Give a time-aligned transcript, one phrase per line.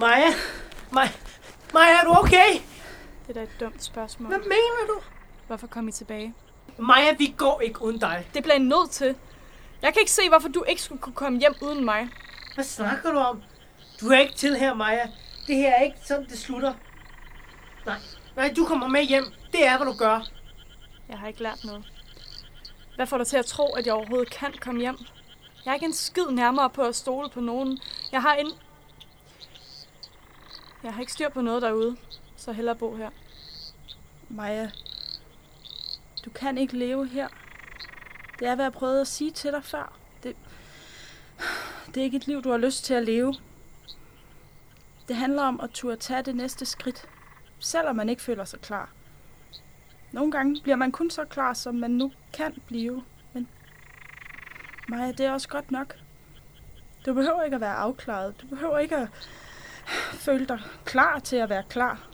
[0.00, 0.34] Maja?
[0.92, 1.08] Maja?
[1.74, 2.52] Maja, er du okay?
[3.26, 4.28] Det er da et dumt spørgsmål.
[4.28, 5.00] Hvad mener du?
[5.46, 6.34] Hvorfor kom I tilbage?
[6.78, 8.26] Maja, vi går ikke uden dig.
[8.34, 9.16] Det bliver I nødt til.
[9.82, 12.08] Jeg kan ikke se, hvorfor du ikke skulle kunne komme hjem uden mig.
[12.54, 13.42] Hvad snakker du om?
[14.00, 15.08] Du er ikke til her, Maja.
[15.46, 16.74] Det her er ikke sådan, det slutter.
[17.86, 17.98] Nej,
[18.36, 19.24] nej, du kommer med hjem.
[19.52, 20.26] Det er, hvad du gør.
[21.08, 21.84] Jeg har ikke lært noget.
[22.96, 24.98] Hvad får dig til at tro, at jeg overhovedet kan komme hjem?
[25.64, 27.78] Jeg er ikke en skid nærmere på at stole på nogen.
[28.12, 28.52] Jeg har en...
[30.82, 31.96] Jeg har ikke styr på noget derude,
[32.36, 33.10] så hellere bo her.
[34.28, 34.70] Maja,
[36.24, 37.28] du kan ikke leve her.
[38.38, 39.98] Det er, hvad jeg prøvede at sige til dig før.
[40.22, 40.36] Det,
[41.86, 43.34] det er ikke et liv, du har lyst til at leve.
[45.08, 47.08] Det handler om at turde tage det næste skridt,
[47.58, 48.90] selvom man ikke føler sig klar.
[50.12, 53.04] Nogle gange bliver man kun så klar, som man nu kan blive.
[53.32, 53.48] Men
[54.88, 55.94] Maja, det er også godt nok.
[57.06, 58.34] Du behøver ikke at være afklaret.
[58.40, 59.08] Du behøver ikke at
[60.12, 62.08] føle dig klar til at være klar.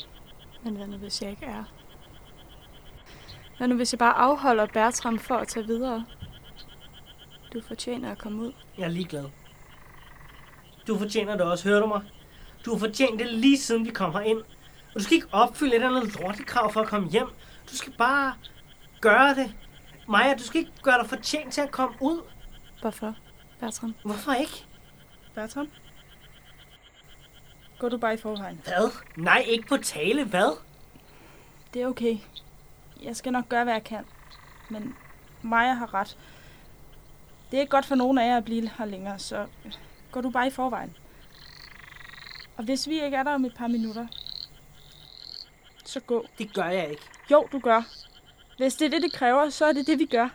[0.65, 1.65] Men hvad nu, hvis jeg ikke er?
[3.59, 6.05] Hvad nu, hvis jeg bare afholder Bertram for at tage videre?
[7.53, 8.53] Du fortjener at komme ud.
[8.79, 9.25] Jeg er ligeglad.
[10.87, 12.03] Du fortjener det også, hører du mig?
[12.65, 14.39] Du har fortjent det lige siden vi kom herind.
[14.39, 17.29] Og du skal ikke opfylde et eller andet lortekrav for at komme hjem.
[17.71, 18.35] Du skal bare
[19.01, 19.55] gøre det.
[20.09, 22.23] Maja, du skal ikke gøre dig fortjent til at komme ud.
[22.81, 23.15] Hvorfor,
[23.61, 23.95] Bertram?
[24.05, 24.67] Hvorfor ikke?
[25.35, 25.69] Bertram?
[27.79, 28.61] Går du bare i forvejen?
[28.65, 28.91] Hvad?
[29.17, 30.25] Nej, ikke på tale.
[30.25, 30.59] Hvad?
[31.75, 32.19] Det er okay.
[33.03, 34.05] Jeg skal nok gøre, hvad jeg kan.
[34.71, 34.97] Men
[35.43, 36.19] Maja har ret.
[37.51, 39.47] Det er ikke godt for nogen af jer at blive her længere, så
[40.11, 40.97] går du bare i forvejen.
[42.57, 44.07] Og hvis vi ikke er der om et par minutter,
[45.85, 46.27] så gå.
[46.39, 47.03] Det gør jeg ikke.
[47.31, 47.83] Jo, du gør.
[48.57, 50.29] Hvis det er det, det kræver, så er det det, vi gør.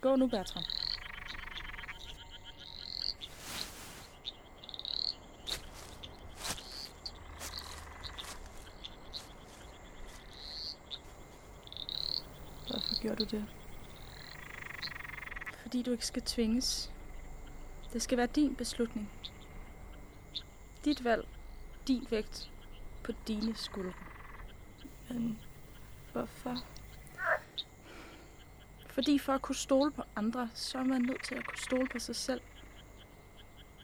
[0.00, 0.62] Gå nu, Bertram.
[12.68, 13.46] Hvorfor gjorde du det?
[15.62, 16.92] Fordi du ikke skal tvinges.
[17.92, 19.10] Det skal være din beslutning.
[20.84, 21.28] Dit valg.
[21.88, 22.50] Din vægt
[23.02, 23.92] på dine skuldre.
[25.08, 25.38] Men
[26.12, 26.56] hvorfor?
[28.86, 31.86] Fordi for at kunne stole på andre, så er man nødt til at kunne stole
[31.86, 32.40] på sig selv.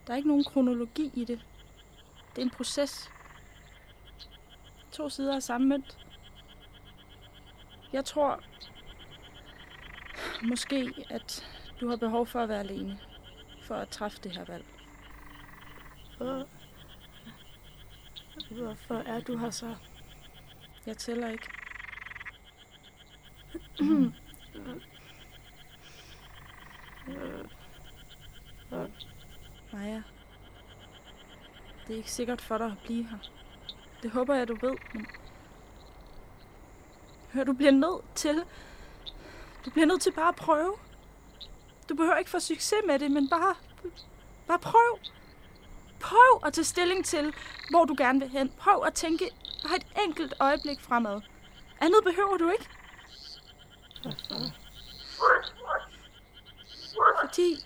[0.07, 1.45] Der er ikke nogen kronologi i det.
[2.31, 3.11] Det er en proces.
[4.93, 5.99] To sider af samme mønt.
[7.93, 8.43] Jeg tror
[10.43, 11.47] måske, at
[11.81, 13.01] du har behov for at være alene.
[13.63, 14.65] For at træffe det her valg.
[16.17, 16.47] Hvor...
[18.51, 19.75] Hvorfor er du her så?
[20.87, 21.49] Jeg tæller ikke.
[29.73, 30.03] Maja.
[31.87, 33.19] Det er ikke sikkert for dig at blive her.
[34.03, 35.07] Det håber jeg, du ved, men...
[37.33, 38.43] Hør, du bliver nødt til...
[39.67, 40.77] Du bliver nødt til bare at prøve.
[41.89, 43.55] Du behøver ikke få succes med det, men bare...
[44.47, 44.99] Bare prøv.
[46.01, 47.35] Prøv at tage stilling til,
[47.71, 48.53] hvor du gerne vil hen.
[48.59, 49.31] Prøv at tænke
[49.63, 51.21] bare et enkelt øjeblik fremad.
[51.81, 52.69] Andet behøver du ikke.
[57.21, 57.57] Fordi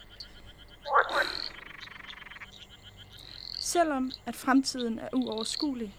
[3.59, 5.97] selvom at fremtiden er uoverskuelig,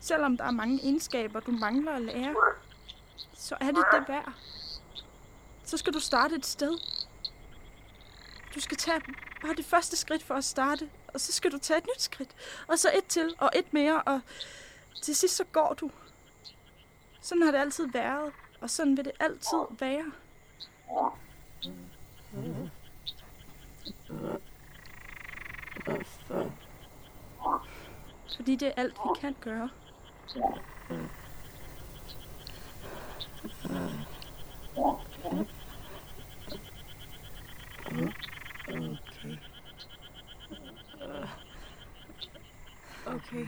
[0.00, 2.34] selvom der er mange egenskaber, du mangler at lære,
[3.34, 4.32] så er det det værd.
[5.72, 6.78] Så skal du starte et sted.
[8.54, 9.00] Du skal tage
[9.42, 12.30] bare det første skridt for at starte, og så skal du tage et nyt skridt,
[12.68, 14.20] og så et til, og et mere, og
[15.02, 15.90] til sidst så går du.
[17.20, 20.12] Sådan har det altid været, og sådan vil det altid være.
[28.36, 29.70] Fordi det er alt, vi kan gøre.
[43.06, 43.46] Okay.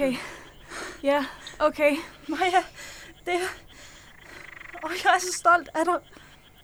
[0.00, 0.16] Okay.
[1.02, 1.26] Ja,
[1.58, 1.96] okay.
[2.28, 2.64] Maja,
[3.26, 3.48] det er...
[4.82, 6.00] Og jeg er så stolt af dig.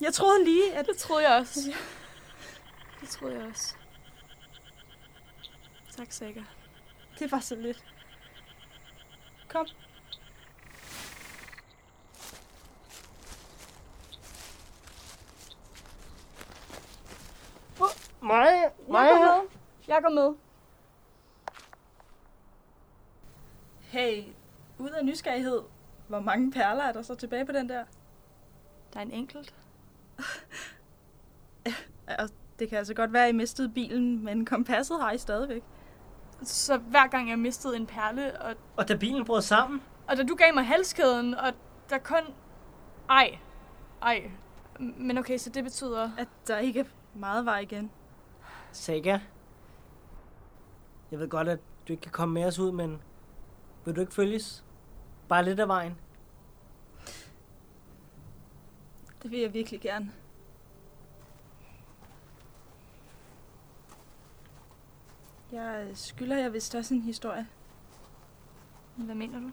[0.01, 0.85] Jeg troede lige, at...
[0.85, 1.59] Det troede jeg også.
[3.01, 3.75] Det troede jeg også.
[5.97, 6.43] Tak, Sækker.
[7.19, 7.83] Det var så lidt.
[9.49, 9.67] Kom.
[18.21, 19.09] Maja, Jeg Maja.
[19.09, 19.49] går med.
[19.87, 20.35] Jeg går med.
[23.97, 24.23] Hey,
[24.77, 25.61] ud af nysgerrighed.
[26.07, 27.83] Hvor mange perler er der så tilbage på den der?
[28.93, 29.55] Der er en enkelt.
[32.59, 35.63] Det kan altså godt være, at I mistede bilen, men kompasset har I stadigvæk.
[36.43, 40.23] Så hver gang jeg mistede en perle, og, Og da bilen brød sammen, og da
[40.23, 41.53] du gav mig halskæden, og
[41.89, 42.21] der kun...
[43.09, 43.37] Ej.
[44.01, 44.31] Ej.
[44.79, 46.11] Men okay, så det betyder...
[46.17, 46.83] At der ikke er
[47.13, 47.91] meget vej igen.
[48.71, 49.19] Saga,
[51.11, 53.01] jeg ved godt, at du ikke kan komme med os ud, men
[53.85, 54.63] vil du ikke følges?
[55.27, 55.97] Bare lidt af vejen.
[59.23, 60.11] Det vil jeg virkelig gerne.
[65.51, 67.47] Jeg skylder jer vist også en historie.
[68.95, 69.51] Hvad mener du?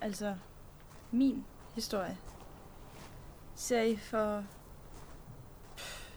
[0.00, 0.36] Altså,
[1.10, 1.44] min
[1.74, 2.18] historie.
[3.54, 4.44] Ser I for...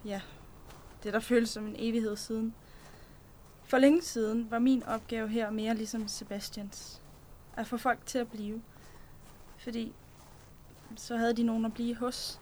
[0.06, 0.21] Ja,
[1.03, 2.56] det der føles som en evighed siden.
[3.63, 7.01] For længe siden var min opgave her mere ligesom Sebastians.
[7.57, 8.62] At få folk til at blive.
[9.57, 9.94] Fordi
[10.95, 12.42] så havde de nogen at blive hos.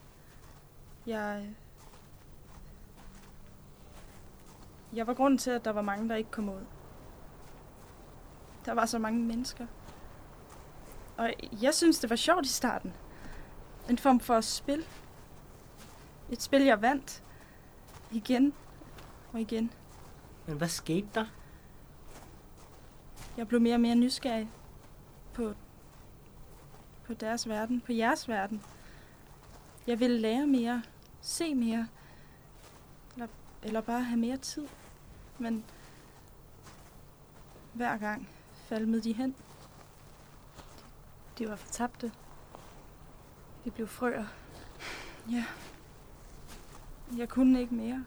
[1.06, 1.56] Jeg...
[4.94, 6.66] Jeg var grunden til, at der var mange, der ikke kom ud.
[8.66, 9.68] Der var så mange mennesker.
[11.18, 12.94] Og jeg synes, det var sjovt i starten.
[13.90, 14.86] En form for spil.
[16.30, 17.24] Et spil, jeg vandt.
[18.12, 18.54] Igen
[19.34, 19.74] og igen.
[20.48, 21.26] Men hvad skete der?
[23.38, 24.50] Jeg blev mere og mere nysgerrig
[25.36, 25.54] på,
[27.04, 28.64] på deres verden, på jeres verden.
[29.88, 30.84] Jeg ville lære mere,
[31.22, 31.88] se mere,
[33.14, 33.28] eller,
[33.64, 34.68] eller bare have mere tid.
[35.40, 35.66] Men
[37.74, 38.30] hver gang
[38.68, 39.36] falmede de hen.
[41.38, 42.12] De var fortabte.
[43.66, 44.26] De blev frøer.
[45.32, 45.46] Ja.
[47.18, 48.06] Jeg kunne ikke mere.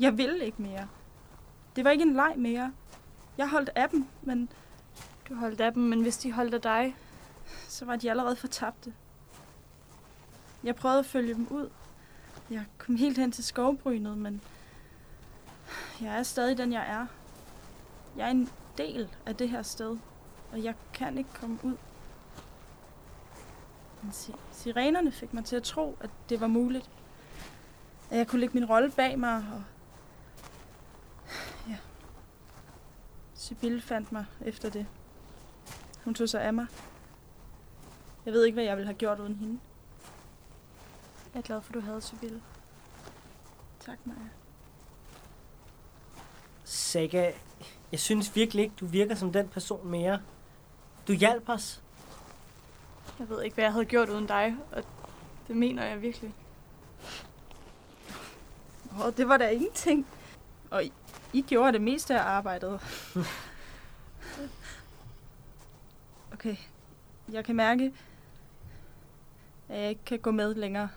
[0.00, 0.88] Jeg ville ikke mere.
[1.76, 2.72] Det var ikke en leg mere.
[3.38, 4.48] Jeg holdt af dem, men
[5.28, 6.96] du holdt af dem, men hvis de holdt af dig,
[7.68, 8.94] så var de allerede fortabte.
[10.64, 11.70] Jeg prøvede at følge dem ud.
[12.50, 14.42] Jeg kom helt hen til skovbrynet, men
[16.00, 17.06] jeg er stadig den, jeg er.
[18.16, 19.98] Jeg er en del af det her sted,
[20.52, 21.76] og jeg kan ikke komme ud.
[24.02, 24.12] Men
[24.52, 26.90] sirenerne fik mig til at tro, at det var muligt.
[28.10, 29.62] At jeg kunne lægge min rolle bag mig, og
[31.68, 31.76] ja.
[33.34, 34.86] Sibylle fandt mig efter det.
[36.04, 36.66] Hun tog sig af mig.
[38.24, 39.60] Jeg ved ikke, hvad jeg ville have gjort uden hende.
[41.34, 42.42] jeg er glad for, at du havde Sibylle.
[43.80, 44.18] Tak, Maja.
[46.64, 47.32] Saga,
[47.92, 50.20] jeg synes virkelig ikke, du virker som den person mere.
[51.08, 51.82] Du hjalp os.
[53.18, 54.84] Jeg ved ikke, hvad jeg havde gjort uden dig, og
[55.48, 56.34] det mener jeg virkelig.
[59.04, 60.06] Åh, det var da ingenting.
[60.70, 60.92] Og I,
[61.32, 62.80] I gjorde det meste af arbejdet.
[66.44, 66.56] Okay,
[67.32, 67.94] jeg kan mærke,
[69.68, 70.88] at jeg ikke kan gå med længere.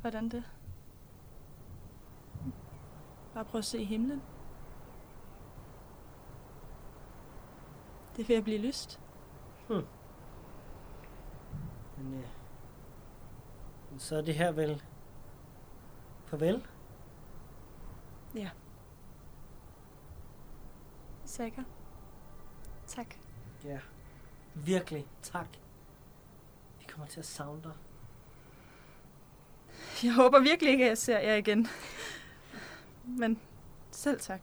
[0.00, 0.44] Hvordan det?
[3.34, 4.22] Bare prøv at se himlen.
[8.16, 9.00] Det er ved at blive lyst.
[11.98, 12.26] Men øh,
[13.98, 14.82] så er det her vel...
[16.26, 16.66] Farvel?
[18.34, 18.50] Ja.
[21.24, 21.62] Sikker?
[22.88, 23.14] Tak.
[23.64, 23.78] Ja.
[24.54, 25.46] Virkelig, tak.
[26.78, 27.72] Vi kommer til at savne dig.
[30.02, 31.66] Jeg håber virkelig ikke, at jeg ser jer igen.
[33.04, 33.40] Men
[33.90, 34.40] selv tak.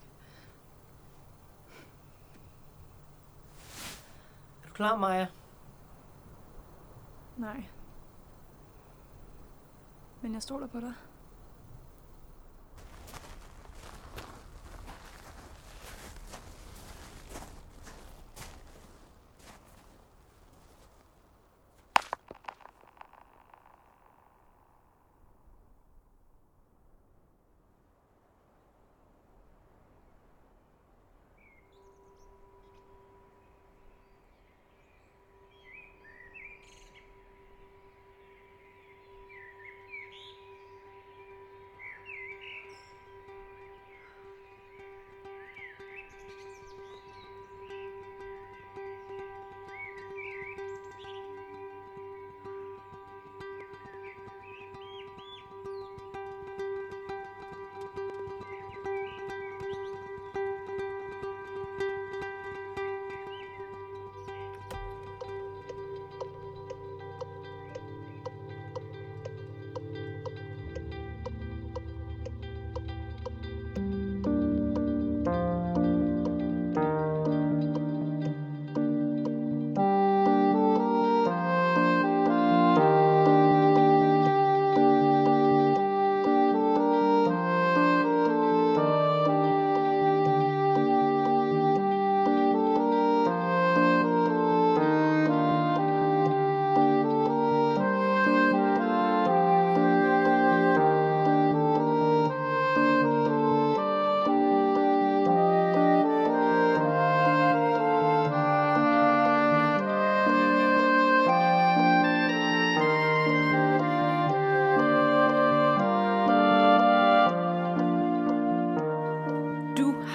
[4.64, 5.28] Er du klar, Maja?
[7.38, 7.64] Nej.
[10.22, 10.94] Men jeg stoler på dig.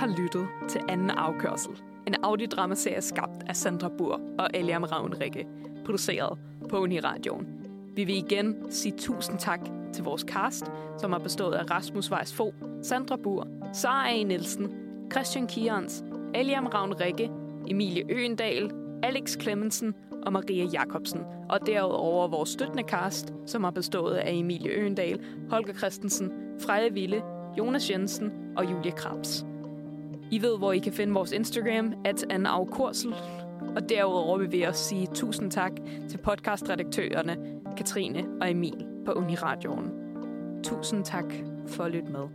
[0.00, 1.72] Har lyttet til Anden Afkørsel.
[2.06, 5.46] En audiodramaserie skabt af Sandra Bur og Eliam Ravnrikke.
[5.84, 6.38] Produceret
[6.68, 7.46] på Uniradioen.
[7.94, 9.60] Vi vil igen sige tusind tak
[9.92, 10.64] til vores cast,
[10.98, 14.22] som har bestået af Rasmus Weiss Fogh, Sandra Bur, Sara A.
[14.22, 14.72] Nielsen,
[15.12, 16.04] Christian Kierens,
[16.34, 17.30] Eliam Ravnrikke,
[17.68, 18.70] Emilie Øendal,
[19.02, 21.20] Alex Clemmensen og Maria Jacobsen.
[21.48, 26.30] Og derudover vores støttende cast, som har bestået af Emilie Øendal, Holger Christensen,
[26.60, 27.22] Freja Ville,
[27.58, 29.49] Jonas Jensen og Julie Krabs.
[30.30, 32.48] I ved, hvor I kan finde vores Instagram, at Anne
[33.76, 35.72] Og derudover vil vi også sige tusind tak
[36.08, 37.36] til podcastredaktørerne
[37.76, 39.90] Katrine og Emil på Uniradioen.
[40.64, 41.32] Tusind tak
[41.66, 42.26] for at lytte med.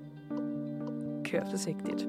[1.23, 2.07] Kør forsigtigt.